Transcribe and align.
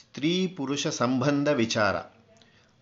ಸ್ತ್ರೀ 0.00 0.46
ಪುರುಷ 0.46 0.86
ಸಂಬಂಧ 0.86 1.48
ವಿಚಾರ. 1.48 1.96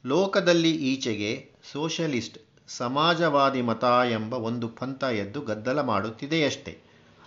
ಲೋಕದಲ್ಲಿ 0.06 0.70
ಈಚೆಗೆ 0.70 1.50
ಸೋಷಲಿಸ್ಟ್, 1.72 2.38
ಸಮಾಜವಾದಿ 2.68 3.62
ಮತ 3.62 3.84
ಎಂಬ 3.84 4.34
ಒಂದು 4.34 4.68
ಪಂಥ 4.68 5.04
ಎದ್ದು 5.04 5.40
ಗದ್ದಲ 5.40 5.80
ಮಾಡುತ್ತಿದೆಯಷ್ಟೆ. 5.80 6.78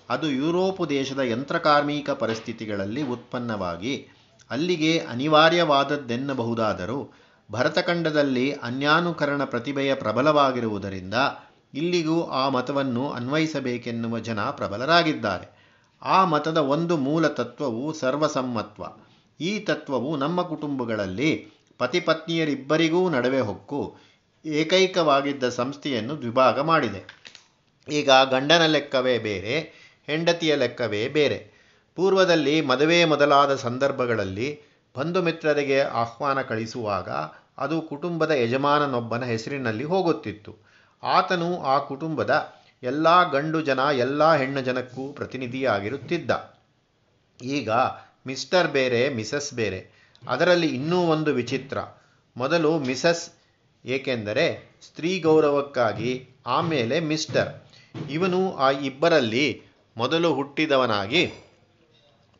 ಅದು 0.10 0.32
ಯುರೋಪು 0.32 0.90
ದೇಶದ 0.90 1.20
ಯಂತ್ರಕಾರ್ಮಿಕ 1.20 2.10
ಪರಿಸ್ಥಿತಿಗಳಲ್ಲಿ 2.10 3.04
ಉತ್ಪನ್ನವಾಗಿ, 3.04 4.08
ಅಲ್ಲಿಗೆ 4.50 5.00
ಅನಿವಾರ್ಯವಾದದ್ದೆನ್ನಬಹುದಾದರೂ 5.00 7.14
ಭರತಖಂಡದಲ್ಲಿ 7.52 8.54
ಅನ್ಯಾನುಕರಣ 8.54 9.44
ಪ್ರತಿಭೆಯ 9.44 9.96
ಪ್ರಬಲವಾಗಿರುವುದರಿಂದ, 9.96 11.14
ಇಲ್ಲಿಗೂ 11.74 12.24
ಆ 12.24 12.50
ಮತವನ್ನು 12.50 13.10
ಅನ್ವಯಿಸಬೇಕೆನ್ನುವ 13.10 14.20
ಜನ 14.20 14.40
ಪ್ರಬಲರಾಗಿದ್ದಾರೆ. 14.40 15.56
ಆ 16.02 16.26
ಮತದ 16.26 16.58
ಒಂದು 16.58 16.98
ಮೂಲ 16.98 17.28
ತತ್ವವು 17.28 17.94
ಸರ್ವಸಮ್ಮತ್ವ. 17.94 18.84
ಈ 19.40 19.60
ತತ್ವವು 19.60 20.18
ನಮ್ಮ 20.18 20.42
ಕುಟುಂಬಗಳಲ್ಲಿ 20.42 21.48
ಪತಿಪತ್ನಿಯರಿಬ್ಬರಿಗೂ 21.78 23.10
ನಡುವೆ 23.10 23.40
ಹೊಕ್ಕು 23.40 23.96
ಏಕೈಕವಾಗಿದ್ದ 24.46 25.50
ಸಂಸ್ಥೆಯನ್ನು 25.50 26.18
ದ್ವಿಭಾಗ 26.18 26.60
ಮಾಡಿದೆ. 26.60 27.06
ಈಗ 27.92 28.10
ಗಂಡನ 28.32 28.66
ಲೆಕ್ಕವೇ 28.66 29.18
ಬೇರೆ, 29.18 29.60
ಹೆಂಡತಿಯ 30.08 30.56
ಲೆಕ್ಕವೇ 30.56 31.08
ಬೇರೆ. 31.08 31.56
ಪೂರ್ವದಲ್ಲಿ 31.96 32.62
ಮದುವೆ 32.62 33.06
ಮೊದಲಾದ 33.06 33.56
ಸಂದರ್ಭಗಳಲ್ಲಿ 33.56 34.60
ಬಂಧು 34.98 35.22
ಮಿತ್ರರಿಗೆ 35.22 35.80
ಆಹ್ವಾನ 35.82 36.42
ಕಳಿಸುವಾಗ 36.42 37.10
ಅದು 37.58 37.82
ಕುಟುಂಬದ 37.82 38.32
ಯಜಮಾನನೊಬ್ಬನ 38.32 39.24
ಹೆಸರಿನಲ್ಲಿ 39.24 39.84
ಹೋಗುತ್ತಿತ್ತು. 39.84 40.58
ಆತನು 41.04 41.62
ಆ 41.62 41.80
ಕುಟುಂಬದ 41.80 42.56
ಎಲ್ಲ 42.84 43.32
ಗಂಡು 43.32 43.62
ಜನ 43.62 43.80
ಎಲ್ಲ 43.80 44.36
ಹೆಣ್ಣು 44.36 44.62
ಜನಕ್ಕೂ 44.62 45.14
ಪ್ರತಿನಿಧಿಯಾಗಿರುತ್ತಿದ್ದ. 45.14 46.32
ಈಗ 47.42 47.70
ಮಿಸ್ಟರ್ 48.28 48.68
ಬೇರೆ, 48.68 49.10
ಮಿಸಸ್ 49.10 49.54
ಬೇರೆ. 49.54 49.80
ಅದರಲ್ಲಿ 50.30 50.68
ಇನ್ನೂ 50.68 51.02
ಒಂದು 51.02 51.34
ವಿಚಿತ್ರ. 51.34 51.78
ಮೊದಲು 52.38 52.80
ಮಿಸಸ್ 52.80 53.30
ಏಕೆಂದರೆ 53.86 54.78
ಸ್ತ್ರೀ 54.82 55.20
ಗೌರವಕ್ಕಾಗಿ 55.20 56.30
ಆಮೇಲೆ 56.46 57.00
ಮಿಸ್ಟರ್. 57.00 57.50
ಇವನು 58.12 58.56
ಆ 58.56 58.72
ಇಬ್ಬರಲ್ಲಿ 58.72 59.62
ಮೊದಲು 59.98 60.34
ಹುಟ್ಟಿದವನಾಗಿ 60.34 61.34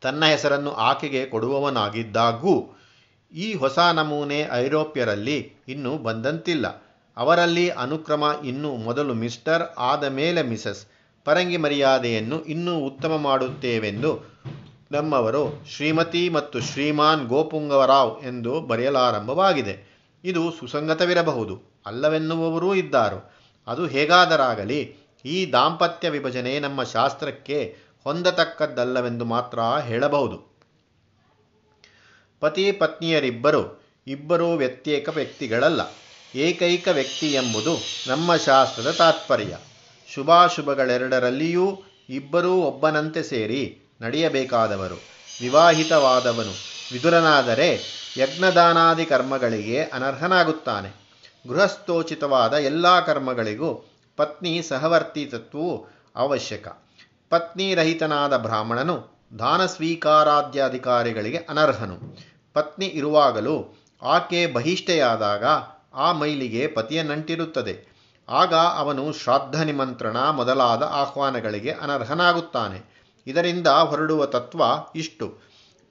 ತನ್ನ 0.00 0.24
ಹೆಸರನ್ನು 0.24 0.72
ಆಕೆಗೆ 0.72 1.26
ಕೊಡುವವನಾಗಿದ್ದಾಗೂ 1.26 2.78
ಈ 3.32 3.54
ಹೊಸ 3.54 3.78
ನಮೂನೆ 3.78 4.48
ಐರೋಪ್ಯರಲ್ಲಿ 4.52 5.52
ಇನ್ನೂ 5.68 5.98
ಬಂದಂತಿಲ್ಲ. 5.98 6.66
ಅವರಲ್ಲಿ 7.16 7.68
ಅನುಕ್ರಮ 7.68 8.32
ಇನ್ನೂ 8.44 8.76
ಮೊದಲು 8.76 9.14
ಮಿಸ್ಟರ್, 9.14 9.62
ಆದ 9.78 10.04
ಮೇಲೆ 10.04 10.42
ಮಿಸಸ್. 10.42 10.86
ಪರಂಗಿ 11.24 11.56
ಮರ್ಯಾದೆಯನ್ನು 11.56 12.44
ಇನ್ನೂ 12.44 12.78
ಉತ್ತಮ 12.78 13.16
ಮಾಡುತ್ತೇವೆಂದು 13.16 14.36
ನಮ್ಮವರು 14.92 15.64
ಶ್ರೀಮತಿ 15.70 16.28
ಮತ್ತು 16.28 16.60
ಶ್ರೀಮಾನ್ 16.60 17.26
ಗೋಪುಂಗವರಾವ್ 17.28 18.22
ಎಂದು 18.22 18.60
ಬರೆಯಲಾರಂಭವಾಗಿದೆ. 18.60 19.96
ಇದು 20.24 20.52
ಸುಸಂಗತವಿರಬಹುದು. 20.52 21.62
ಅಲ್ಲವೆನ್ನುವವರೂ 21.86 22.74
ಇದ್ದಾರು. 22.74 23.32
ಅದು 23.66 23.86
ಹೇಗಾದರಾಗಲಿ, 23.86 24.96
ಈ 25.24 25.52
ದಾಂಪತ್ಯ 25.52 26.10
ವಿಭಜನೆ 26.10 26.60
ನಮ್ಮ 26.60 26.82
ಶಾಸ್ತ್ರಕ್ಕೆ 26.82 27.76
ಹೊಂದತಕ್ಕದ್ದಲ್ಲವೆಂದು 28.04 29.24
ಮಾತ್ರ 29.24 29.60
ಹೇಳಬಹುದು. 29.60 30.56
ಪತಿ 32.40 32.72
ಪತ್ನಿಯರಿಬ್ಬರು 32.72 33.82
ಇಬ್ಬರೂ 34.06 34.52
ವ್ಯತ್ಯೇಕ 34.54 35.08
ವ್ಯಕ್ತಿಗಳಲ್ಲ. 35.08 35.80
ಏಕೈಕ 36.34 36.88
ವ್ಯಕ್ತಿ 36.92 37.32
ಎಂಬುದು 37.32 37.76
ನಮ್ಮ 38.08 38.36
ಶಾಸ್ತ್ರದ 38.36 38.90
ತಾತ್ಪರ್ಯ. 38.90 39.56
ಶುಭಾಶುಭಗಳೆರಡರಲ್ಲಿಯೂ 40.14 41.82
ಇಬ್ಬರೂ 42.08 42.52
ಒಬ್ಬನಂತೆ 42.52 43.22
ಸೇರಿ 43.22 43.78
ನಡೆಯಬೇಕಾದವರು, 44.00 44.94
ವಿವಾಹಿತವಾದವನು 45.40 46.54
ವಿದುರನಾದರೆ 46.92 47.80
ಯಜ್ಞದಾನಾದಿ 48.18 49.04
ಕರ್ಮಗಳಿಗೆ 49.04 49.82
ಅನರ್ಹನಾಗುತ್ತಾನೆ. 49.82 51.06
ಗೃಹಸ್ಥೋಚಿತವಾದ 51.48 52.52
ಎಲ್ಲ 52.52 53.00
ಕರ್ಮಗಳಿಗೂ 53.00 53.90
ಪತ್ನಿ 54.16 54.62
ಸಹವರ್ತಿತತ್ವವು 54.62 55.86
ಅವಶ್ಯಕ. 56.16 56.68
ಪತ್ನಿರಹಿತನಾದ 57.30 58.36
ಬ್ರಾಹ್ಮಣನು 58.36 59.08
ದಾನ 59.38 59.66
ಸ್ವೀಕಾರಾದ್ಯ 59.66 60.62
ಅಧಿಕಾರಿಗಳಿಗೆ 60.62 61.36
ಅನರ್ಹನು. 61.36 62.18
ಪತ್ನಿ 62.54 62.86
ಇರುವಾಗಲೂ 62.86 63.84
ಆಕೆ 64.02 64.46
ಬಹಿಷ್ಠೆಯಾದಾಗ 64.46 65.44
ಆ 65.94 66.12
ಮೈಲಿಗೆ 66.12 66.66
ಪತಿಯ 66.66 67.02
ನಂಟಿರುತ್ತದೆ 67.02 67.96
ಆಗ 68.28 68.54
ಅವನು 68.54 69.12
ಶ್ರಾದ್ದ 69.12 69.54
ನಿಮಂತ್ರಣ 69.54 70.16
ಮೊದಲಾದ 70.16 70.82
ಆಹ್ವಾನಗಳಿಗೆ 70.82 71.70
ಅನರ್ಹನಾಗುತ್ತಾನೆ. 71.70 72.95
ಇದರಿಂದ 73.26 73.66
ಹೊರಡುವ 73.66 74.26
ತತ್ವ 74.26 74.62
ಇಷ್ಟು. 74.96 75.38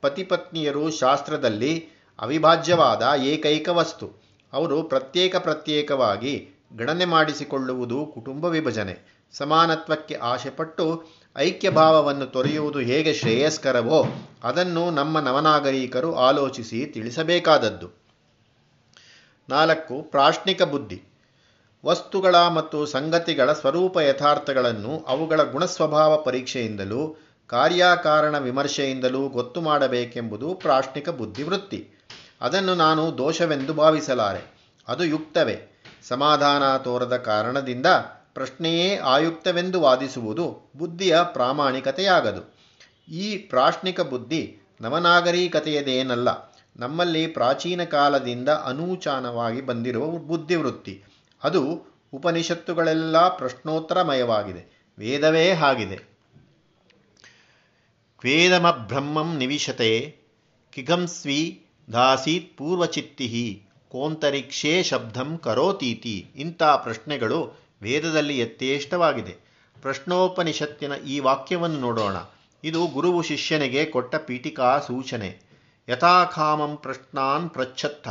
ಪತಿಪತ್ನಿಯರು 0.02 0.92
ಶಾಸ್ತ್ರದಲ್ಲಿ 0.92 1.88
ಅವಿಭಾಜ್ಯವಾದ 2.20 3.22
ಏಕೈಕ 3.24 3.70
ವಸ್ತು. 3.70 4.12
ಅವರು 4.54 4.84
ಪ್ರತ್ಯೇಕ 4.84 5.36
ಪ್ರತ್ಯೇಕವಾಗಿ 5.36 6.50
ಗಣನೆ 6.78 7.06
ಮಾಡಿಸಿಕೊಳ್ಳುವುದು 7.06 8.06
ಕುಟುಂಬ 8.06 8.46
ವಿಭಜನೆ. 8.46 9.16
ಸಮಾನತ್ವಕ್ಕೆ 9.34 10.16
ಆಶೆಪಟ್ಟು 10.16 11.06
ಐಕ್ಯಭಾವವನ್ನು 11.38 12.26
ತೊರೆಯುವುದು 12.26 12.80
ಹೇಗೆ 12.80 13.14
ಶ್ರೇಯಸ್ಕರವೋ 13.14 14.06
ಅದನ್ನು 14.44 14.92
ನಮ್ಮ 14.92 15.20
ನವನಾಗರಿಕರು 15.20 16.16
ಆಲೋಚಿಸಿ 16.16 16.86
ತಿಳಿಸಬೇಕಾದದ್ದು. 16.86 17.90
ನಾಲ್ಕು, 19.50 20.02
ಪ್ರಾಶ್ನಿಕ 20.02 20.64
ಬುದ್ಧಿ. 20.64 21.04
ವಸ್ತುಗಳ 21.86 22.36
ಮತ್ತು 22.48 22.86
ಸಂಗತಿಗಳ 22.86 23.54
ಸ್ವರೂಪ 23.54 23.98
ಯಥಾರ್ಥಗಳನ್ನು 23.98 25.06
ಅವುಗಳ 25.08 25.44
ಗುಣಸ್ವಭಾವ 25.44 26.18
ಪರೀಕ್ಷೆಯಿಂದಲೂ 26.18 27.16
ಕಾರ್ಯಕಾರಣ 27.48 28.38
ವಿಮರ್ಶೆಯಿಂದಲೂ 28.38 29.28
ಗೊತ್ತು 29.28 29.62
ಮಾಡಬೇಕೆಂಬುದು 29.62 30.54
ಪ್ರಾಶ್ನಿಕ 30.54 31.10
ಬುದ್ಧಿವೃತ್ತಿ. 31.10 31.90
ಅದನ್ನು 32.42 32.76
ನಾನು 32.76 33.18
ದೋಷವೆಂದು 33.18 33.74
ಭಾವಿಸಲಾರೆ. 33.74 34.56
ಅದು 34.88 35.04
ಯುಕ್ತವೇ. 35.04 35.72
ಸಮಾಧಾನ 36.08 36.78
ತೋರದ 36.78 37.18
ಕಾರಣದಿಂದ 37.18 37.86
ಪ್ರಶ್ನೆಯೇ 38.34 38.98
ಆಯುಕ್ತವೆಂದು 38.98 39.82
ವಾದಿಸುವುದು 39.82 40.72
ಬುದ್ಧಿಯ 40.78 41.18
ಪ್ರಾಮಾಣಿಕತೆಯಾಗದು. 41.24 42.56
ಈ 43.08 43.38
ಪ್ರಾಶ್ನಿಕ 43.38 44.02
ಬುದ್ಧಿ 44.02 44.58
ನವನಾಗರಿಕತೆಯದೇನಲ್ಲ, 44.82 46.56
ನಮ್ಮಲ್ಲಿ 46.76 47.28
ಪ್ರಾಚೀನ 47.28 47.84
ಕಾಲದಿಂದ 47.84 48.50
ಅನೂಚಾನವಾಗಿ 48.50 49.62
ಬಂದಿರುವ 49.62 50.06
ಬುದ್ಧಿವೃತ್ತಿ. 50.06 51.04
ಅದು 51.44 51.62
ಉಪನಿಷತ್ತುಗಳೆಲ್ಲ 52.14 53.28
ಪ್ರಶ್ನೋತ್ತರಮಯವಾಗಿದೆ. 53.28 54.94
ವೇದವೇ 55.00 55.50
ಆಗಿದೆ 55.50 56.15
ಬ್ರಹ್ಮಂ 58.72 59.38
ನಿವಿಶತೆ 59.38 60.16
ಕಿಗಂಸ್ವಿ 60.72 61.66
ದಾಸೀತ್ 61.94 62.58
ಪೂರ್ವಚಿತ್ತಿ 62.58 63.64
ಕೋಂತರಿಕ್ಷೇ 63.90 64.84
ಶಬ್ದಂ 64.84 65.38
ಕರೋತೀತಿ 65.38 66.26
ಇಂಥ 66.36 66.64
ಪ್ರಶ್ನೆಗಳು 66.64 67.54
ವೇದದಲ್ಲಿ 67.82 68.40
ಯಥೇಷ್ಟವಾಗಿದೆ. 68.40 69.36
ಪ್ರಶ್ನೋಪನಿಷತ್ತಿನ 69.82 70.92
ಈ 71.08 71.20
ವಾಕ್ಯವನ್ನು 71.20 71.80
ನೋಡೋಣ. 71.80 72.16
ಇದು 72.64 72.88
ಗುರುವು 72.88 73.22
ಶಿಷ್ಯನಿಗೆ 73.22 73.86
ಕೊಟ್ಟ 73.86 74.16
ಪೀಠಿಕಾ 74.16 74.80
ಸೂಚನೆ. 74.80 75.40
ಯಥಾಖಾಮಂ 75.90 76.78
ಪ್ರಶ್ನಾನ್ 76.78 77.50
ಪ್ರಚ್ಛತ್ತ. 77.50 78.08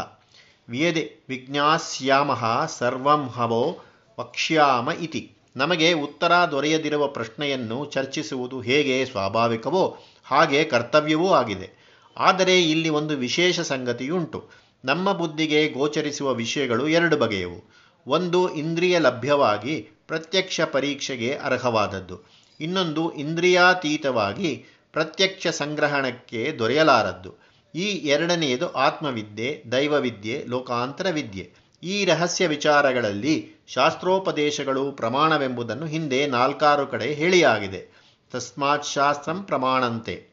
ವೇದೆ 0.69 1.17
ವಿಜ್ಞಾಸ್ಯಾಮಃ 1.29 2.67
ಸರ್ವಂ 2.67 3.29
ಹವೋ 3.29 3.81
ವಕ್ಷ್ಯಾಮ 4.21 4.91
ಇತಿ. 4.91 5.34
ನಮಗೆ 5.57 5.93
ಉತ್ತರ 5.93 6.33
ದೊರೆಯದಿರುವ 6.51 7.07
ಪ್ರಶ್ನೆಯನ್ನು 7.07 7.85
ಚರ್ಚಿಸುವುದು 7.85 8.61
ಹೇಗೆ 8.61 9.05
ಸ್ವಾಭಾವಿಕವೋ 9.05 9.99
ಹಾಗೆ 10.25 10.65
ಕರ್ತವ್ಯವೂ 10.65 11.33
ಆಗಿದೆ. 11.33 11.71
ಆದರೆ 12.17 12.71
ಇಲ್ಲಿ 12.71 12.89
ಒಂದು 12.89 13.17
ವಿಶೇಷ 13.17 13.61
ಸಂಗತಿಯುಂಟು. 13.61 14.51
ನಮ್ಮ 14.85 15.13
ಬುದ್ಧಿಗೆ 15.13 15.69
ಗೋಚರಿಸುವ 15.69 16.33
ವಿಷಯಗಳು 16.33 16.89
ಎರಡು 16.89 17.17
ಬಗೆಯವು. 17.17 17.75
ಒಂದು 18.07 18.55
ಇಂದ್ರಿಯ 18.55 18.99
ಲಭ್ಯವಾಗಿ, 18.99 19.89
ಪ್ರತ್ಯಕ್ಷ 20.07 20.61
ಪರೀಕ್ಷೆಗೆ 20.61 21.35
ಅರ್ಹವಾದದ್ದು. 21.35 22.21
ಇನ್ನೊಂದು 22.61 23.13
ಇಂದ್ರಿಯಾತೀತವಾಗಿ, 23.13 24.65
ಪ್ರತ್ಯಕ್ಷ 24.93 25.47
ಸಂಗ್ರಹಣಕ್ಕೆ 25.47 26.53
ದೊರೆಯಲಾರದ್ದು. 26.59 27.35
ಈ 27.75 27.85
ಎರಡನೆಯದು 27.85 28.73
ಆತ್ಮವಿದ್ಯೆ, 28.73 29.63
ದೈವವಿದ್ಯೆ 29.73 30.45
ಲೋಕಾಂತರ 30.49 31.07
ವಿದ್ಯೆ 31.11 31.64
ಈ 31.85 32.05
ರಹಸ್ಯ 32.05 32.47
ವಿಚಾರಗಳಲ್ಲಿ 32.47 33.51
ಶಾಸ್ತ್ರೋಪದೇಶಗಳು 33.67 34.93
ಪ್ರಮಾಣವೆಂಬುದನ್ನು 34.93 35.87
ಹಿಂದೆ 35.87 36.27
ನಾಲ್ಕಾರು 36.27 36.87
ಕಡೆ 36.87 37.15
ಹೇಳಿಯಾಗಿದೆ. 37.15 38.05
ತಸ್ಮಾತ್ 38.33 38.87
ಶಾಸ್ತ್ರಂ 38.87 39.43
ಪ್ರಮಾಣಂತೆ. 39.43 40.27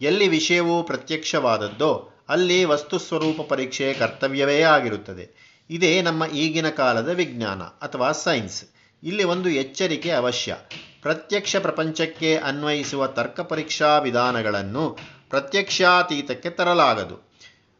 ಎಲ್ಲಿ 0.00 0.28
ವಿಷಯವು 0.28 0.82
ಪ್ರತ್ಯಕ್ಷವಾದದ್ದೋ 0.82 2.10
ಅಲ್ಲಿ 2.28 2.64
ವಸ್ತುಸ್ವರೂಪ 2.64 3.40
ಪರೀಕ್ಷೆ 3.40 3.94
ಕರ್ತವ್ಯವೇ 3.94 4.62
ಆಗಿರುತ್ತದೆ. 4.62 5.56
ಇದೇ 5.70 6.02
ನಮ್ಮ 6.02 6.24
ಈಗಿನ 6.24 6.70
ಕಾಲದ 6.70 7.08
ವಿಜ್ಞಾನ 7.08 7.62
ಅಥವಾ 7.62 8.12
ಸೈನ್ಸ್. 8.12 8.64
ಇಲ್ಲಿ 9.02 9.24
ಒಂದು 9.24 9.48
ಎಚ್ಚರಿಕೆ 9.48 10.10
ಅವಶ್ಯ. 10.10 10.56
ಪ್ರತ್ಯಕ್ಷ 11.02 11.56
ಪ್ರಪಂಚಕ್ಕೆ 11.56 12.36
ಅನ್ವಯಿಸುವ 12.36 13.06
ತರ್ಕ 13.06 13.40
ಪರೀಕ್ಷಾ 13.40 13.98
ವಿಧಾನಗಳನ್ನು 13.98 14.98
ಪ್ರತ್ಯಕ್ಷಾತೀತಕ್ಕೆ 15.30 16.50
ತರಲಾಗದು. 16.50 17.27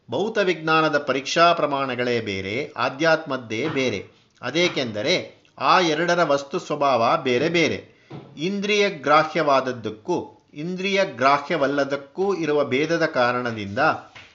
ಭೌತ 0.09 0.37
ವಿಜ್ಞಾನದ 0.37 0.97
ಪರೀಕ್ಷಾ 0.97 1.53
ಪ್ರಮಾಣಗಳೇ 1.53 2.19
ಬೇರೆ, 2.19 2.73
ಆಧ್ಯಾತ್ಮದ್ದೇ 2.77 3.67
ಬೇರೆ. 3.67 4.07
ಅದೇಕೆಂದರೆ 4.41 5.43
ಆ 5.59 5.79
ಎರಡರ 5.79 6.23
ವಸ್ತು 6.23 6.59
ಸ್ವಭಾವ 6.59 7.17
ಬೇರೆ 7.23 7.49
ಬೇರೆ. 7.49 8.07
ಇಂದ್ರಿಯ 8.37 8.89
ಗ್ರಾಹ್ಯವಾದದ್ದಕ್ಕೂ, 8.89 10.47
ಇಂದ್ರಿಯ 10.53 11.05
ಗ್ರಾಹ್ಯವಲ್ಲದಕ್ಕೂ 11.05 12.35
ಇರುವ 12.35 12.65
ಭೇದದ 12.65 13.05
ಕಾರಣದಿಂದ 13.05 13.79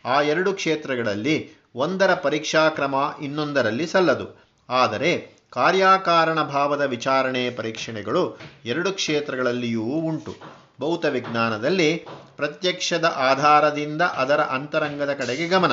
ಆ 0.05 0.21
ಎರಡು 0.21 0.53
ಕ್ಷೇತ್ರಗಳಲ್ಲಿ 0.53 1.51
ಒಂದರ 1.75 2.15
ಪರೀಕ್ಷಾ 2.15 2.69
ಕ್ರಮ 2.69 2.95
ಇನ್ನೊಂದರಲ್ಲಿ 3.23 3.87
ಸಲ್ಲದು. 3.87 4.45
ಆದರೆ 4.69 5.39
ಕಾರ್ಯಕಾರಣ 5.51 6.43
ಭಾವದ 6.43 6.81
ವಿಚಾರಣೆ 6.81 7.51
ಪರೀಕ್ಷಣೆಗಳು 7.51 8.39
ಎರಡು 8.65 8.93
ಕ್ಷೇತ್ರಗಳಲ್ಲಿಯೂ 8.93 9.83
ಉಂಟು. 9.83 10.64
ಭೌತ 10.81 11.05
ವಿಜ್ಞಾನದಲ್ಲಿ 11.05 11.97
ಪ್ರತ್ಯಕ್ಷದ 12.37 13.05
ಆಧಾರದಿಂದ 13.05 14.03
ಅದರ 14.03 14.41
ಅಂತರಂಗದ 14.41 15.13
ಕಡೆಗೆ 15.13 15.49
ಗಮನ. 15.49 15.73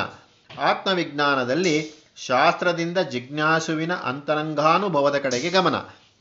ಆತ್ಮವಿಜ್ಞಾನದಲ್ಲಿ 0.60 1.92
ಶಾಸ್ತ್ರದಿಂದ 2.16 2.98
ಜಿಜ್ಞಾಸುವಿನ 2.98 3.94
ಅಂತರಂಗಾನುಭವದ 3.94 5.18
ಕಡೆಗೆ 5.18 5.50
ಗಮನ. 5.50 5.76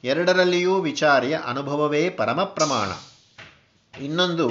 ಎರಡರಲ್ಲಿಯೂ 0.05 0.81
ವಿಚಾರಿಯ 0.81 1.39
ಅನುಭವವೇ 1.45 2.11
ಪರಮ 2.11 2.45
ಪ್ರಮಾಣ. 2.45 2.89
ಇನ್ನೊಂದು, 4.03 4.49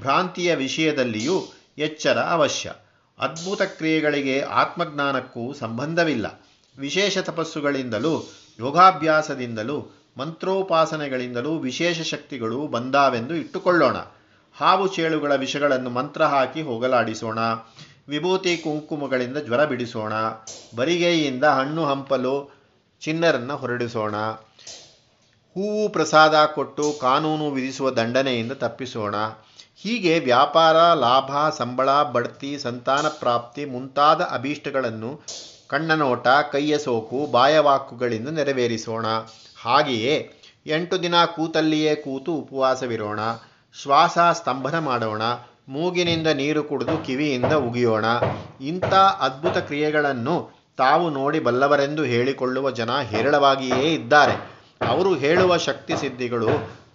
ಭ್ರಾಂತಿಯ 0.00 0.54
ವಿಷಯದಲ್ಲಿಯೂ 0.54 1.52
ಎಚ್ಚರ 1.78 2.18
ಅವಶ್ಯ. 2.18 2.72
ಅದ್ಭುತ 3.18 3.62
ಕ್ರಿಯೆಗಳಿಗೆ 3.62 4.40
ಆತ್ಮಜ್ಞಾನಕ್ಕೂ 4.40 5.52
ಸಂಬಂಧವಿಲ್ಲ. 5.52 6.48
ವಿಶೇಷ 6.78 7.18
ತಪಸ್ಸುಗಳಿಂದಲೂ 7.18 8.32
ಯೋಗಾಭ್ಯಾಸದಿಂದಲೂ 8.60 10.01
ಮಂತ್ರೋಪಾಸನೆಗಳಿಂದಲೂ 10.16 11.58
ವಿಶೇಷ 11.58 12.00
ಶಕ್ತಿಗಳು 12.00 12.66
ಬಂದಾವೆಂದು 12.66 13.34
ಇಟ್ಟುಕೊಳ್ಳೋಣ. 13.34 13.96
ಹಾವು 14.56 14.88
ಚೇಳುಗಳ 14.88 15.34
ವಿಷಗಳನ್ನು 15.34 15.90
ಮಂತ್ರ 15.90 16.24
ಹಾಕಿ 16.24 16.62
ಹೋಗಲಾಡಿಸೋಣ. 16.62 17.38
ವಿಭೂತಿ 18.08 18.56
ಕುಂಕುಮಗಳಿಂದ 18.56 19.36
ಜ್ವರ 19.36 19.64
ಬಿಡಿಸೋಣ. 19.64 20.12
ಬರಿಗೈಯಿಂದ 20.76 21.44
ಹಣ್ಣು 21.44 21.84
ಹಂಪಲು 21.84 22.54
ಚಿನ್ನರನ್ನು 23.00 23.56
ಹೊರಡಿಸೋಣ. 23.56 24.14
ಹೂವು 25.54 25.88
ಪ್ರಸಾದ 25.88 26.34
ಕೊಟ್ಟು 26.54 26.92
ಕಾನೂನು 27.00 27.50
ವಿಧಿಸುವ 27.50 27.90
ದಂಡನೆಯಿಂದ 27.90 28.52
ತಪ್ಪಿಸೋಣ. 28.52 29.14
ಹೀಗೆ 29.76 30.18
ವ್ಯಾಪಾರ, 30.18 30.94
ಲಾಭ, 30.94 31.50
ಸಂಬಳ, 31.50 32.02
ಬಡ್ತಿ, 32.02 32.58
ಸಂತಾನ 32.58 33.06
ಪ್ರಾಪ್ತಿ 33.08 33.64
ಮುಂತಾದ 33.64 34.20
ಅಭೀಷ್ಟಗಳನ್ನು 34.20 35.22
ಕಣ್ಣನೋಟ, 35.68 36.28
ಕೈಯ 36.52 36.78
ಸೋಕು, 36.78 37.26
ಬಾಯವಾಕುಗಳಿಂದ 37.30 38.28
ನೆರವೇರಿಸೋಣ. 38.28 39.06
ಹಾಗೆಯೇ 39.64 40.32
ಎಂಟು 40.66 41.02
ದಿನ 41.02 41.24
ಕೂತಲ್ಲಿಯೇ 41.24 41.94
ಕೂತು 41.94 42.32
ಉಪವಾಸವಿರೋಣ, 42.32 43.20
ಶ್ವಾಸ 43.82 44.18
ಸ್ತಂಭನ 44.32 44.78
ಮಾಡೋಣ, 44.78 45.22
ಮೂಗಿನಿಂದ 45.68 46.26
ನೀರು 46.26 46.64
ಕುಡಿದು 46.64 47.04
ಕಿವಿಯಿಂದ 47.04 47.52
ಉಗಿಯೋಣ. 47.52 48.04
ಇಂಥ 48.60 48.94
ಅದ್ಭುತ 48.94 49.56
ಕ್ರಿಯೆಗಳನ್ನು 49.58 50.50
ತಾವು 50.76 51.10
ನೋಡಿ 51.10 51.40
ಬಲ್ಲವರೆಂದು 51.40 52.02
ಹೇಳಿಕೊಳ್ಳುವ 52.02 52.70
ಜನ 52.70 53.00
ಹೇರಳವಾಗಿಯೇ 53.00 53.94
ಇದ್ದಾರೆ. 53.94 54.62
ಅವರು 54.88 55.14
ಹೇಳುವ 55.14 55.56
ಶಕ್ತಿ 55.56 55.96
ಸಿದ್ಧಿಗಳು 55.96 56.48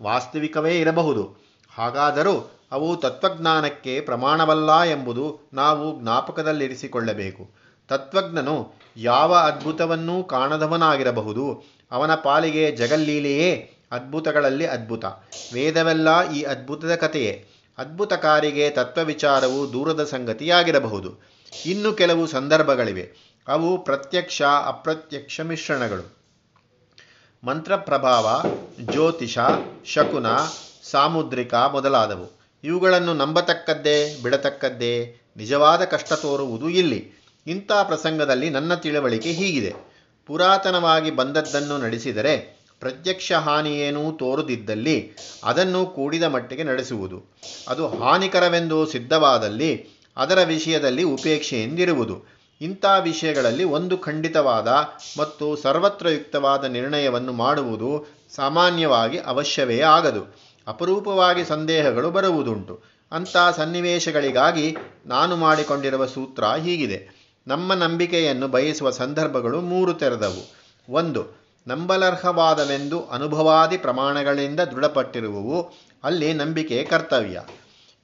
ವಾಸ್ತವಿಕವೇ 0.03 0.79
ಇರಬಹುದು. 0.79 1.35
ಹಾಗಾದರೂ 1.75 2.51
ಅವು 2.71 2.97
ತತ್ವಜ್ಞಾನಕ್ಕೆ 2.97 4.01
ಪ್ರಮಾಣವಲ್ಲ 4.01 4.83
ಎಂಬುದು 4.83 5.49
ನಾವು 5.53 6.01
ಜ್ಞಾಪಕದಲ್ಲಿರಿಸಿಕೊಳ್ಳಬೇಕು. 6.01 7.49
ತತ್ವಜ್ಞನು 7.87 8.73
ಯಾವ 8.97 9.33
ಅದ್ಭುತವನ್ನೂ 9.33 10.23
ಕಾಣದವನಾಗಿರಬಹುದು. 10.23 11.76
ಅವನ 11.91 12.15
ಪಾಲಿಗೆ 12.15 12.71
ಜಗಲ್ಲೀಲೆಯೇ 12.71 13.73
ಅದ್ಭುತಗಳಲ್ಲಿ 13.91 14.65
ಅದ್ಭುತ. 14.65 15.05
ವೇದವೆಲ್ಲ 15.53 16.31
ಈ 16.31 16.43
ಅದ್ಭುತದ 16.43 16.95
ಕಥೆಯೇ. 16.95 17.45
ಅದ್ಭುತಕಾರಿಗೆ 17.77 18.69
ತತ್ವವಿಚಾರವು 18.69 19.73
ದೂರದ 19.73 20.03
ಸಂಗತಿಯಾಗಿರಬಹುದು. 20.03 21.15
ಇನ್ನು 21.65 21.93
ಕೆಲವು 21.93 22.27
ಸಂದರ್ಭಗಳಿವೆ. 22.27 23.37
ಅವು 23.47 23.83
ಪ್ರತ್ಯಕ್ಷ, 23.83 24.41
ಅಪ್ರತ್ಯಕ್ಷ 24.41 25.41
ಮಿಶ್ರಣಗಳು. 25.41 26.17
ಮಂತ್ರಪ್ರಭಾವ, 27.43 28.43
ಜ್ಯೋತಿಷ, 28.79 29.37
ಶಕುನ, 29.85 30.25
ಸಾಮುದ್ರಿಕ 30.91 31.53
ಮೊದಲಾದವು. 31.53 32.51
ಇವುಗಳನ್ನು 32.63 33.13
ನಂಬತಕ್ಕದ್ದೇ, 33.13 34.19
ಬಿಡತಕ್ಕದ್ದೇ, 34.23 35.21
ನಿಜವಾದ 35.37 35.83
ಕಷ್ಟ 35.83 36.13
ತೋರುವುದು 36.13 36.69
ಇಲ್ಲಿ. 36.69 37.11
ಇಂಥ 37.47 37.71
ಪ್ರಸಂಗದಲ್ಲಿ 37.71 38.49
ನನ್ನ 38.49 38.73
ತಿಳುವಳಿಕೆ 38.73 39.31
ಹೀಗಿದೆ. 39.31 39.86
ಪುರಾತನವಾಗಿ 40.27 41.11
ಬಂದದ್ದನ್ನು 41.11 41.77
ನಡೆಸಿದರೆ 41.77 42.57
ಪ್ರತ್ಯಕ್ಷ 42.79 43.31
ಹಾನಿಯೇನೂ 43.31 44.11
ತೋರುದಿದ್ದಲ್ಲಿ 44.11 45.11
ಅದನ್ನು 45.43 45.85
ಕೂಡಿದ 45.85 46.23
ಮಟ್ಟಿಗೆ 46.23 46.63
ನಡೆಸುವುದು. 46.63 47.23
ಅದು 47.67 47.87
ಹಾನಿಕರವೆಂದು 47.87 48.85
ಸಿದ್ಧವಾದಲ್ಲಿ 48.85 49.89
ಅದರ 50.17 50.43
ವಿಷಯದಲ್ಲಿ 50.43 51.03
ಉಪೇಕ್ಷೆಯಿಂದಿರುವುದು. 51.03 52.37
ಇಂಥ 52.61 52.85
ವಿಷಯಗಳಲ್ಲಿ 53.03 53.63
ಒಂದು 53.63 53.97
ಖಂಡಿತವಾದ 53.97 54.67
ಮತ್ತು 55.19 55.55
ಸರ್ವತ್ರ 55.55 56.09
ಯುಕ್ತವಾದ 56.09 56.63
ನಿರ್ಣಯವನ್ನು 56.63 57.33
ಮಾಡುವುದು 57.33 58.07
ಸಾಮಾನ್ಯವಾಗಿ 58.35 59.19
ಅವಶ್ಯವೇ 59.19 59.79
ಆಗದು. 59.81 60.35
ಅಪರೂಪವಾಗಿ 60.67 61.45
ಸಂದೇಹಗಳು 61.45 62.11
ಬರುವುದುಂಟು. 62.11 62.81
ಅಂಥ 63.11 63.37
ಸನ್ನಿವೇಶಗಳಿಗಾಗಿ 63.55 64.75
ನಾನು 65.05 65.35
ಮಾಡಿಕೊಂಡಿರುವ 65.35 66.05
ಸೂತ್ರ 66.05 66.43
ಹೀಗಿದೆ. 66.43 67.16
ನಮ್ಮ 67.47 67.73
ನಂಬಿಕೆಯನ್ನು 67.73 68.47
ಬಯಸುವ 68.47 68.89
ಸಂದರ್ಭಗಳು 68.89 69.61
ಮೂರು 69.61 69.93
ತೆರೆದವು. 69.93 70.55
ಒಂದು, 70.89 71.37
ನಂಬಲರ್ಹವಾದವೆಂದು 71.67 73.05
ಅನುಭವಾದಿ 73.05 73.77
ಪ್ರಮಾಣಗಳಿಂದ 73.77 74.59
ದೃಢಪಟ್ಟಿರುವವು, 74.59 75.69
ಅಲ್ಲಿ 76.03 76.33
ನಂಬಿಕೆ 76.33 76.83
ಕರ್ತವ್ಯ. 76.83 77.41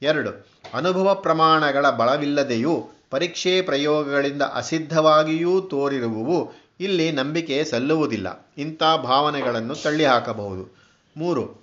ಎರಡು, 0.01 0.47
ಅನುಭವ 0.73 1.13
ಪ್ರಮಾಣಗಳ 1.13 1.89
ಬಳವಿಲ್ಲದೆಯೂ 1.89 2.89
ಪರೀಕ್ಷೆ 3.09 3.61
ಪ್ರಯೋಗಗಳಿಂದ 3.61 4.41
ಅಸಿದ್ಧವಾಗಿಯೂ 4.41 5.61
ತೋರಿರುವವು, 5.61 6.51
ಇಲ್ಲಿ 6.79 7.11
ನಂಬಿಕೆ 7.11 7.63
ಸಲ್ಲುವುದಿಲ್ಲ. 7.63 8.51
ಇಂಥ 8.57 8.83
ಭಾವನೆಗಳನ್ನು 8.83 9.75
ತಳ್ಳಿಹಾಕಬಹುದು. 9.75 10.77
ಮೂರು, 11.17 11.61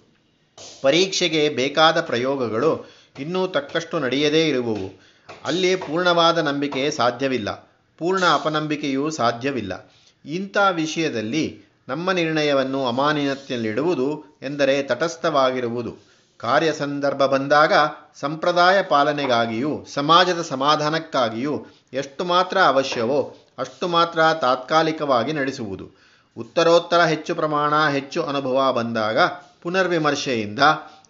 ಪರೀಕ್ಷೆಗೆ 0.83 1.49
ಬೇಕಾದ 1.49 2.01
ಪ್ರಯೋಗಗಳು 2.01 2.87
ಇನ್ನೂ 3.19 3.47
ತಕ್ಕಷ್ಟು 3.47 3.99
ನಡೆಯದೇ 3.99 4.49
ಇರುವವು. 4.49 5.01
ಅಲ್ಲಿ 5.45 5.77
ಪೂರ್ಣವಾದ 5.77 6.39
ನಂಬಿಕೆ 6.39 6.91
ಸಾಧ್ಯವಿಲ್ಲ. 6.91 7.70
ಪೂರ್ಣ 8.01 8.25
ಅಪನಂಬಿಕೆಯೂ 8.25 9.11
ಸಾಧ್ಯವಿಲ್ಲ. 9.11 9.95
ಇಂಥ 10.25 10.57
ವಿಷಯದಲ್ಲಿ 10.71 11.63
ನಮ್ಮ 11.89 12.13
ನಿರ್ಣಯವನ್ನು 12.13 12.87
ಅಮಾನಿನತ್ತಿನಲ್ಲಿಡುವುದು 12.87 14.39
ಎಂದರೆ 14.43 14.83
ತಟಸ್ಥವಾಗಿರುವುದು. 14.83 15.97
ಕಾರ್ಯ 16.39 16.73
ಸಂದರ್ಭ 16.73 17.19
ಬಂದಾಗ 17.19 17.73
ಸಂಪ್ರದಾಯ 18.21 18.83
ಪಾಲನೆಗಾಗಿಯೂ 18.83 19.87
ಸಮಾಜದ 19.95 20.43
ಸಮಾಧಾನಕ್ಕಾಗಿಯೂ 20.43 21.67
ಎಷ್ಟು 21.93 22.25
ಮಾತ್ರ 22.25 22.59
ಅವಶ್ಯವೋ 22.59 23.37
ಅಷ್ಟು 23.59 23.89
ಮಾತ್ರ 23.89 24.21
ತಾತ್ಕಾಲಿಕವಾಗಿ 24.41 25.33
ನಡೆಸುವುದು. 25.33 25.91
ಉತ್ತರೋತ್ತರ 26.37 27.01
ಹೆಚ್ಚು 27.01 27.35
ಪ್ರಮಾಣ 27.35 27.89
ಹೆಚ್ಚು 27.89 28.23
ಅನುಭವ 28.23 28.73
ಬಂದಾಗ 28.73 29.19
ಪುನರ್ವಿಮರ್ಶೆಯಿಂದ 29.63 30.59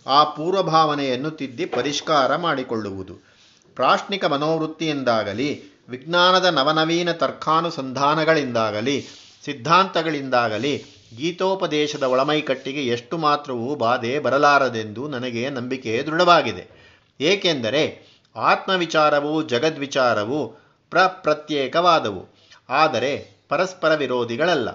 ಆ 0.06 0.25
ಪೂರ್ವಭಾವನೆಯನ್ನು 0.25 1.31
ತಿದ್ದಿ 1.31 1.66
ಪರಿಷ್ಕಾರ 1.66 2.36
ಮಾಡಿಕೊಳ್ಳುವುದು. 2.36 3.14
ಪ್ರಾಶ್ನಿಕ 3.75 4.25
ಮನೋವೃತ್ತಿಯಿಂದಾಗಲಿ 4.25 5.69
ವಿಜ್ಞಾನದ 5.91 6.44
ನವನವೀನ 6.44 7.13
ತರ್ಕಾನುಸಂಧಾನಗಳಿಂದಾಗಲಿ, 7.13 9.06
ಸಿದ್ಧಾಂತಗಳಿಂದಾಗಲಿ, 9.44 10.85
ಗೀತೋಪದೇಶದ 11.17 12.03
ಒಳಮೈಕಟ್ಟಿಗೆ 12.03 12.87
ಎಷ್ಟು 12.87 13.19
ಮಾತ್ರವೂ 13.19 13.75
ಬಾಧೆ 13.75 14.19
ಬರಲಾರದೆಂದು 14.19 15.09
ನನಗೆ 15.09 15.51
ನಂಬಿಕೆ 15.51 16.03
ದೃಢವಾಗಿದೆ. 16.03 16.67
ಏಕೆಂದರೆ 17.20 18.06
ಆತ್ಮವಿಚಾರವು 18.37 19.43
ಜಗದ್ವಿಚಾರವು 19.43 20.49
ಪ್ರಪ್ರತ್ಯೇಕವಾದವು. 20.91 22.29
ಆದರೆ 22.69 23.41
ಪರಸ್ಪರ 23.49 23.94
ವಿರೋಧಿಗಳಲ್ಲ. 23.94 24.69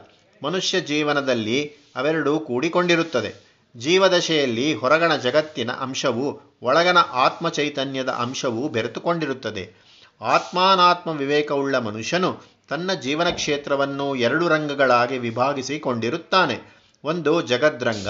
ಮನುಷ್ಯ 0.43 0.81
ಜೀವನದಲ್ಲಿ 0.81 1.71
ಅವೆರಡೂ 1.95 2.39
ಕೂಡಿಕೊಂಡಿರುತ್ತದೆ. 2.39 3.45
ಜೀವದಶೆಯಲ್ಲಿ 3.77 4.73
ಹೊರಗಣ 4.73 5.15
ಜಗತ್ತಿನ 5.15 5.71
ಅಂಶವು, 5.71 6.41
ಒಳಗಣ 6.61 6.97
ಆತ್ಮಚೈತನ್ಯದ 6.97 8.09
ಅಂಶವೂ 8.09 8.67
ಬೆರೆತುಕೊಂಡಿರುತ್ತದೆ. 8.67 9.84
ಆತ್ಮಾನಾತ್ಮ 10.21 11.11
ವಿವೇಕವುಳ್ಳ 11.11 11.77
ಮನುಷ್ಯನು 11.77 12.41
ತನ್ನ 12.69 12.93
ಜೀವನ 12.93 13.29
ಕ್ಷೇತ್ರವನ್ನು 13.29 14.15
ಎರಡು 14.15 14.47
ರಂಗಗಳಾಗಿ 14.47 15.17
ವಿಭಾಗಿಸಿಕೊಂಡಿರುತ್ತಾನೆ. 15.17 16.75
ಒಂದು 17.03 17.41
ಜಗದ್ರಂಗ, 17.41 18.07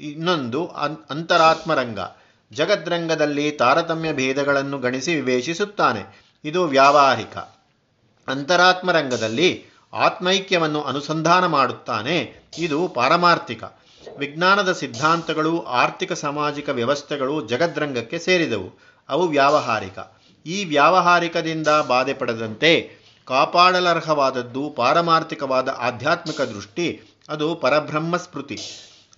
ಇನ್ನೊಂದು 0.00 0.66
ಅಂತರಾತ್ಮರಂಗ. 1.10 1.98
ಜಗದ್ರಂಗದಲ್ಲಿ 2.52 3.50
ತಾರತಮ್ಯ 3.50 4.12
ಭೇದಗಳನ್ನು 4.12 4.78
ಗಣಿಸಿ 4.78 5.14
ವಿವೇಚಿಸುತ್ತಾನೆ. 5.14 6.32
ಇದು 6.44 6.64
ವ್ಯಾವಹಾರಿಕ. 6.64 7.36
ಅಂತರಾತ್ಮರಂಗದಲ್ಲಿ 8.28 9.64
ಆತ್ಮೈಕ್ಯವನ್ನು 9.92 10.82
ಅನುಸಂಧಾನ 10.82 11.46
ಮಾಡುತ್ತಾನೆ. 11.46 12.34
ಇದು 12.58 12.88
ಪಾರಮಾರ್ಥಿಕ. 12.88 13.64
ವಿಜ್ಞಾನದ 14.18 14.72
ಸಿದ್ಧಾಂತಗಳು, 14.72 15.62
ಆರ್ಥಿಕ, 15.62 16.12
ಸಾಮಾಜಿಕ 16.12 16.68
ವ್ಯವಸ್ಥೆಗಳು 16.68 17.46
ಜಗದ್ರಂಗಕ್ಕೆ 17.46 18.18
ಸೇರಿದವು. 18.18 18.78
ಅವು 19.08 19.28
ವ್ಯಾವಹಾರಿಕ. 19.28 19.98
ಈ 20.48 20.64
ವ್ಯಾವಹಾರಿಕದಿಂದ 20.64 21.68
ಬಾಧೆ 21.88 22.14
ಪಡೆದಂತೆ 22.14 22.72
ಕಾಪಾಡಲರ್ಹವಾದದ್ದು 23.26 24.62
ಪಾರಮಾರ್ಥಿಕವಾದ 24.70 25.68
ಆಧ್ಯಾತ್ಮಿಕ 25.68 26.40
ದೃಷ್ಟಿ, 26.40 26.86
ಅದು 27.28 27.54
ಪರಬ್ರಹ್ಮ 27.54 28.16
ಸ್ಮೃತಿ 28.16 28.58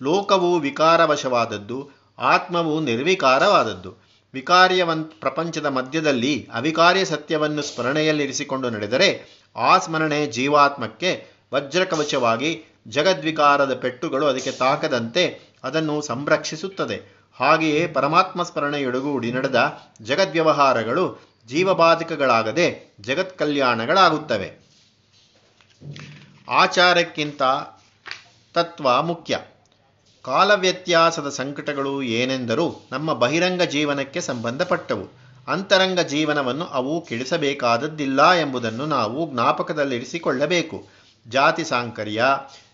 ಲೋಕವು 0.01 0.59
ವಿಕಾರವಶವಾದದ್ದು, 0.59 1.77
ಆತ್ಮವು 2.19 2.79
ನಿರ್ವಿಕಾರವಾದದ್ದು. 2.79 3.91
ವಿಕಾರ್ಯವಂತ 4.33 5.11
ಪ್ರಪಂಚದ 5.19 5.65
ಮಧ್ಯದಲ್ಲಿ 5.65 6.49
ಅವಿಕಾರ್ಯ 6.53 7.05
ಸತ್ಯವನ್ನು 7.05 7.61
ಸ್ಮರಣೆಯಲ್ಲಿರಿಸಿಕೊಂಡು 7.61 8.69
ನಡೆದರೆ 8.69 9.09
ಆ 9.55 9.77
ಸ್ಮರಣೆ 9.77 10.19
ಜೀವಾತ್ಮಕ್ಕೆ 10.27 11.11
ವಜ್ರಕವಚವಾಗಿ 11.53 12.51
ಜಗದ್ವಿಕಾರದ 12.87 13.73
ಪೆಟ್ಟುಗಳು 13.73 14.25
ಅದಕ್ಕೆ 14.25 14.51
ತಾಕದಂತೆ 14.51 15.23
ಅದನ್ನು 15.63 16.01
ಸಂರಕ್ಷಿಸುತ್ತದೆ. 16.01 17.20
ಹಾಗೆಯೇ 17.39 17.87
ಪರಮಾತ್ಮ 17.87 18.43
ಸ್ಮರಣೆಯೊಡಗೂಡಿ 18.43 19.31
ನಡೆದ 19.31 19.79
ಜಗದ್ವ್ಯವಹಾರಗಳು 20.01 21.19
ಜೀವಬಾಧಕಗಳಾಗದೆ 21.47 22.95
ಜಗತ್ 23.01 23.39
ಕಲ್ಯಾಣಗಳಾಗುತ್ತವೆ 23.39 24.59
ಆಚಾರಕ್ಕಿಂತ 26.49 27.41
ತತ್ವ 28.53 29.01
ಮುಖ್ಯ. 29.01 29.39
ಕಾಲವ್ಯತ್ಯಾಸದ 30.23 31.29
ಸಂಕಟಗಳು 31.29 32.01
ಏನೆಂದರೂ 32.01 32.87
ನಮ್ಮ 32.91 33.13
ಬಹಿರಂಗ 33.13 33.61
ಜೀವನಕ್ಕೆ 33.61 34.21
ಸಂಬಂಧಪಟ್ಟವು. 34.21 35.21
ಅಂತರಂಗ 35.47 35.99
ಜೀವನವನ್ನು 35.99 36.65
ಅವು 36.65 37.05
ಕೆಡಿಸಬೇಕಾದದ್ದಿಲ್ಲ 37.05 38.31
ಎಂಬುದನ್ನು 38.31 38.85
ನಾವು 38.85 39.31
ಜ್ಞಾಪಕದಲ್ಲಿರಿಸಿಕೊಳ್ಳಬೇಕು. 39.31 40.87
ಜಾತಿ 41.27 41.63
ಸಾಂಕರ್ಯ, 41.63 42.23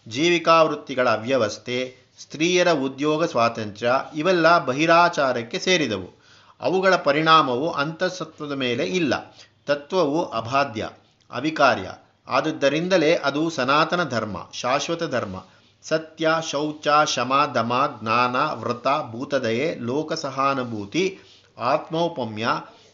ಜೀವಿಕಾವೃತ್ತಿಗಳ 0.08 1.10
ಅವ್ಯವಸ್ಥೆ 1.10 1.96
ಸ್ತ್ರೀಯರ 2.18 2.72
ಉದ್ಯೋಗ 2.72 3.26
ಸ್ವಾತಂತ್ರ್ಯ 3.26 3.94
ಇವೆಲ್ಲ 4.16 4.66
ಬಹಿರಾಚಾರಕ್ಕೆ 4.66 5.60
ಸೇರಿದವು. 5.60 6.18
ಅವುಗಳ 6.62 6.96
ಪರಿಣಾಮವು 6.96 7.72
ಅಂತಸತ್ವದ 7.72 8.52
ಮೇಲೆ 8.52 8.86
ಇಲ್ಲ. 8.86 9.36
ತತ್ವವು 9.66 10.26
ಅಬಾಧ್ಯ 10.26 10.90
ಅವಿಕಾರ್ಯ. 11.32 11.92
ಆದುದರಿಂದಲೇ 12.28 13.16
ಅದು 13.16 13.50
ಸನಾತನ 13.50 14.10
ಧರ್ಮ, 14.10 14.38
ಶಾಶ್ವತ 14.54 15.04
ಧರ್ಮ. 15.04 15.44
ಸತ್ಯ, 15.84 16.30
ಶೌಚ, 16.50 16.88
ಶಮ, 17.06 17.52
ದಮ, 17.56 18.00
ಜ್ಞಾನ, 18.02 18.36
ವ್ರತ, 18.36 18.88
ಭೂತದಯೆ 19.12 19.76
ಲೋಕಸಹಾನುಭೂತಿ 19.80 21.20
ಆತ್ಮೌಪಮ್ಯ, 21.58 22.48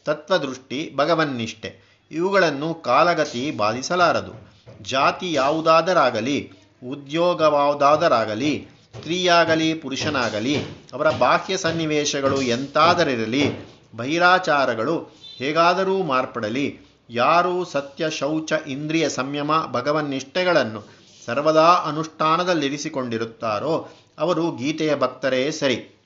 ತತ್ವದೃಷ್ಟಿ, 0.06 0.94
ಭಗವನ್ನಿಷ್ಠೆ. 0.96 2.00
ಇವುಗಳನ್ನು 2.12 2.74
ಕಾಲಗತಿ 2.74 3.52
ಬಾಧಿಸಲಾರದು. 3.52 4.34
ಜಾತಿ 4.82 5.34
ಯಾವುದಾದರಾಗಲಿ, 5.34 6.52
ಉದ್ಯೋಗವಾವುದಾದರಾಗಲಿ 6.90 8.68
ಸ್ತ್ರೀಯಾಗಲಿ, 8.96 9.74
ಪುರುಷನಾಗಲಿ, 9.74 10.58
ಅವರ 10.94 11.10
ಬಾಹ್ಯ 11.10 11.58
ಸನ್ನಿವೇಶಗಳು 11.58 12.42
ಎಂತಾದರಿರಲಿ, 12.42 13.52
ಬಹಿರಾಚಾರಗಳು 13.98 15.10
ಹೇಗಾದರೂ 15.38 16.04
ಮಾರ್ಪಡಲಿ. 16.04 16.80
ಯಾರು 17.10 17.66
ಸತ್ಯ, 17.66 18.10
ಶೌಚ, 18.10 18.54
ಇಂದ್ರಿಯ 18.68 19.10
ಸಂಯಮ, 19.10 19.52
ಭಗವನ್ನಿಷ್ಠೆಗಳನ್ನು 19.72 20.88
ಸರ್ವದಾ 21.26 21.62
ಅನುಷ್ಠಾನದಲ್ಲಿರಿಸಿಕೊಂಡಿರುತ್ತಾರೋ, 21.62 23.90
ಅವರು 24.20 24.52
ಗೀತೆಯ 24.52 24.96
ಭಕ್ತರೇ 24.96 25.52
ಸರಿ. 25.52 26.04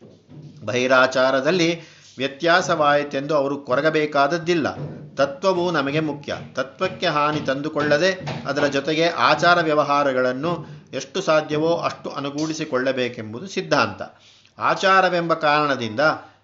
ಬಹಿರಾಚಾರದಲ್ಲಿ 0.65 1.81
ವ್ಯತ್ಯಾಸವಾಯಿತೆಂದು 2.17 3.35
ಅವರು 3.35 3.57
ಕೊರಗಬೇಕಾದದ್ದಿಲ್ಲ. 3.57 4.67
ತತ್ವವು 5.15 5.71
ನಮಗೆ 5.71 5.99
ಮುಖ್ಯ. 5.99 6.35
ತತ್ವಕ್ಕೆ 6.53 7.07
ಹಾನಿ 7.07 7.39
ತಂದುಕೊಳ್ಳದೆ 7.39 8.19
ಅದರ 8.47 8.67
ಜೊತೆಗೆ 8.67 9.07
ಆಚಾರ 9.07 9.61
ವ್ಯವಹಾರಗಳನ್ನು 9.61 10.76
ಎಷ್ಟು 10.93 11.21
ಸಾಧ್ಯವೋ 11.21 11.77
ಅಷ್ಟು 11.77 12.09
ಅನುಗೂಡಿಸಿಕೊಳ್ಳಬೇಕೆಂಬುದು 12.09 13.47
ಸಿದ್ಧಾಂತ. 13.47 14.01
ಆಚಾರವೆಂಬ 14.59 15.33
ಕಾರಣದಿಂದ 15.33 15.99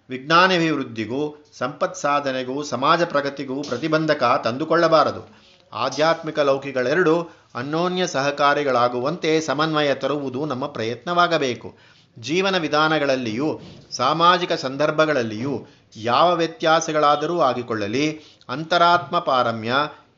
ವಿಜ್ಞಾನಾಭಿವೃದ್ಧಿಗೂ 0.08 1.44
ಸಂಪತ್ 1.58 1.96
ಸಾಧನೆಗೂ 1.96 2.62
ಸಮಾಜ 2.62 3.02
ಪ್ರಗತಿಗೂ 3.02 3.62
ಪ್ರತಿಬಂಧಕ 3.62 4.40
ತಂದುಕೊಳ್ಳಬಾರದು. 4.44 5.44
ಆಧ್ಯಾತ್ಮಿಕ 5.72 6.38
ಲೌಕಿಗಳೆರಡು 6.38 7.28
ಅನ್ಯೋನ್ಯ 7.54 8.06
ಸಹಕಾರಿಗಳಾಗುವಂತೆ 8.06 9.40
ಸಮನ್ವಯ 9.40 9.94
ತರುವುದು 9.94 10.44
ನಮ್ಮ 10.44 10.66
ಪ್ರಯತ್ನವಾಗಬೇಕು. 10.66 11.74
ಜೀವನ 12.18 12.58
ವಿಧಾನಗಳಲ್ಲಿಯೂ, 12.58 13.60
ಸಾಮಾಜಿಕ 13.90 14.52
ಸಂದರ್ಭಗಳಲ್ಲಿಯೂ 14.52 15.66
ಯಾವ 15.96 16.34
ವ್ಯತ್ಯಾಸಗಳಾದರೂ 16.34 17.40
ಆಗಿಕೊಳ್ಳಲಿ. 17.40 18.20
ಅಂತರಾತ್ಮ 18.48 19.18
ಪಾರಮ್ಯ 19.18 19.72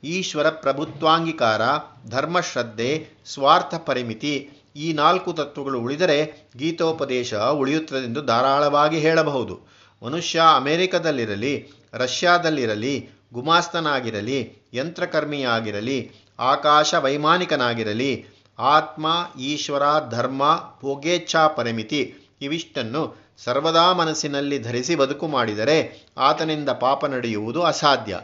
ಈಶ್ವರ 0.04 0.50
ಪ್ರಭುತ್ವಾಂಗೀಕಾರ, 0.50 1.62
ಧರ್ಮಶ್ರದ್ಧೆ, 2.08 3.08
ಸ್ವಾರ್ಥ 3.26 3.74
ಪರಿಮಿತಿ 3.74 4.50
ಈ 4.76 4.92
ನಾಲ್ಕು 4.92 5.32
ತತ್ವಗಳು 5.32 5.80
ಉಳಿದರೆ 5.80 6.48
ಗೀತೋಪದೇಶ 6.56 7.34
ಉಳಿಯುತ್ತದೆಂದು 7.34 8.22
ಧಾರಾಳವಾಗಿ 8.22 8.98
ಹೇಳಬಹುದು. 8.98 9.60
ಮನುಷ್ಯ 10.02 10.42
ಅಮೆರಿಕದಲ್ಲಿರಲಿ, 10.56 11.70
ರಷ್ಯಾದಲ್ಲಿರಲಿ, 11.92 13.10
ಗುಮಾಸ್ತನಾಗಿರಲಿ, 13.32 14.68
ಯಂತ್ರಕರ್ಮಿಯಾಗಿರಲಿ, 14.74 16.10
ಆಕಾಶ 16.38 16.94
ವೈಮಾನಿಕನಾಗಿರಲಿ, 16.94 18.26
ಆತ್ಮ, 18.58 19.06
ಈಶ್ವರ, 19.40 19.82
ಧರ್ಮ 20.10 20.42
ಭೋಗೇಚ್ಛಾ 20.80 21.48
ಪರಿಮಿತಿ 21.48 22.14
ಇವಿಷ್ಟನ್ನು 22.40 23.26
ಸರ್ವದಾ 23.38 23.92
ಮನಸ್ಸಿನಲ್ಲಿ 23.92 24.58
ಧರಿಸಿ 24.58 24.94
ಬದುಕು 24.94 25.26
ಮಾಡಿದರೆ 25.28 26.08
ಆತನಿಂದ 26.18 26.68
ಪಾಪ 26.68 27.06
ನಡೆಯುವುದು 27.06 27.62
ಅಸಾಧ್ಯ. 27.62 28.20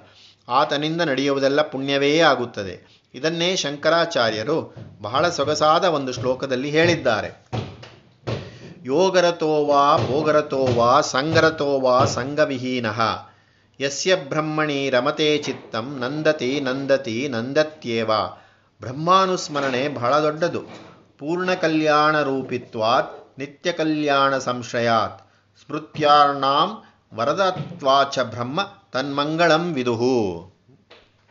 ಆತನಿಂದ 0.53 1.01
ನಡೆಯುವುದೆಲ್ಲ 1.01 1.63
ಪುಣ್ಯವೇ 1.63 2.19
ಆಗುತ್ತದೆ. 2.21 3.05
ಇದನ್ನೇ 3.15 3.57
ಶಂಕರಾಚಾರ್ಯರು 3.57 4.75
ಬಹಳ 5.03 5.29
ಸೊಗಸಾದ 5.29 5.85
ಒಂದು 5.85 6.13
ಶ್ಲೋಕದಲ್ಲಿ 6.13 6.71
ಹೇಳಿದ್ದಾರೆ. 6.71 7.51
ಯೋಗರತೋವಾ 8.85 9.97
ಭೋಗರತೋವಾ 9.97 11.01
ಸಂಗರತೋವಾ 11.01 12.05
ಸಂಗವಿಹೀನಃ. 12.05 13.01
ಯಸ್ಯ 13.81 14.17
ಬ್ರಹ್ಮಣಿ 14.17 14.91
ರಮತೆ 14.91 15.39
ಚಿತ್ತಂ, 15.39 15.99
ನಂದತಿ 16.01 16.61
ನಂದತಿ, 16.61 17.29
ನಂದತ್ಯೇವ. 17.29 18.11
ಬ್ರಹ್ಮಾನುಸ್ಮರಣೆ 18.81 19.89
ಬಹಳ 19.89 20.23
ದೊಡ್ಡದು. 20.23 20.61
ಪೂರ್ಣ 21.19 21.55
ಕಲ್ಯಾಣ 21.55 22.23
ರೂಪಿತ್ವಾತ್ 22.23 23.39
ನಿತ್ಯ 23.39 23.73
ಕಲ್ಯಾಣ 23.73 24.39
ಸಂಶಯಾತ್ 24.39 25.23
ಸ್ಮೃತ್ಯಾರ್ಣಾಂ 25.61 26.83
ವರದತ್ವಾಚ 27.15 28.19
ಬ್ರಹ್ಮ 28.19 28.61
ತನ್ಮಂಗಳಂ 28.93 29.73
ವಿದುಹು. 29.73 30.52